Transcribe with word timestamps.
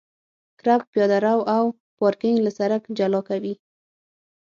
کرب 0.59 0.81
پیاده 0.91 1.17
رو 1.25 1.37
او 1.55 1.63
پارکینګ 1.97 2.37
له 2.45 2.51
سرک 2.57 2.83
جلا 2.97 3.21
کوي 3.27 3.53